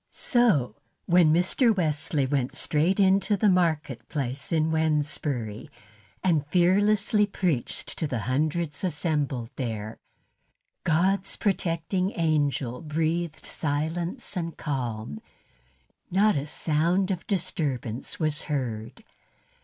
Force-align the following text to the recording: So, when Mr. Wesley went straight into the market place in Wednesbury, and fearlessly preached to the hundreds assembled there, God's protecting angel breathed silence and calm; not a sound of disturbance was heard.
So, 0.09 0.77
when 1.05 1.31
Mr. 1.31 1.77
Wesley 1.77 2.25
went 2.25 2.55
straight 2.55 2.99
into 2.99 3.37
the 3.37 3.49
market 3.51 4.09
place 4.09 4.51
in 4.51 4.71
Wednesbury, 4.71 5.69
and 6.23 6.43
fearlessly 6.47 7.27
preached 7.27 7.99
to 7.99 8.07
the 8.07 8.21
hundreds 8.21 8.83
assembled 8.83 9.51
there, 9.57 9.99
God's 10.85 11.35
protecting 11.35 12.13
angel 12.15 12.81
breathed 12.81 13.45
silence 13.45 14.35
and 14.35 14.57
calm; 14.57 15.21
not 16.09 16.35
a 16.35 16.47
sound 16.47 17.11
of 17.11 17.27
disturbance 17.27 18.19
was 18.19 18.45
heard. 18.49 19.03